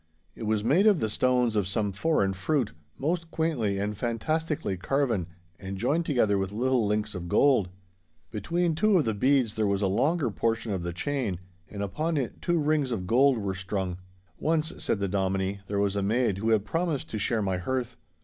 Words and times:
It 0.35 0.47
was 0.47 0.63
made 0.63 0.87
of 0.87 0.99
the 0.99 1.11
stones 1.11 1.55
of 1.55 1.67
some 1.67 1.91
foreign 1.91 2.33
fruit, 2.33 2.71
most 2.97 3.29
quaintly 3.29 3.77
and 3.77 3.95
fantastically 3.95 4.75
carven 4.75 5.27
and 5.59 5.77
joined 5.77 6.07
together 6.07 6.39
with 6.39 6.51
little 6.51 6.87
links 6.87 7.13
of 7.13 7.27
gold. 7.29 7.69
Between 8.31 8.73
two 8.73 8.97
of 8.97 9.05
the 9.05 9.13
beads 9.13 9.53
there 9.53 9.67
was 9.67 9.83
a 9.83 9.87
longer 9.87 10.31
portion 10.31 10.71
of 10.71 10.81
the 10.81 10.91
chain, 10.91 11.37
and 11.69 11.83
upon 11.83 12.17
it 12.17 12.41
two 12.41 12.57
rings 12.57 12.91
of 12.91 13.05
gold 13.05 13.37
were 13.37 13.53
strung. 13.53 13.99
'Once,' 14.39 14.73
said 14.83 14.97
the 14.97 15.07
Dominie, 15.07 15.59
'there 15.67 15.77
was 15.77 15.95
a 15.95 16.01
maid 16.01 16.39
who 16.39 16.49
had 16.49 16.65
promised 16.65 17.07
to 17.09 17.19
share 17.19 17.43
my 17.43 17.57
hearth. 17.57 17.95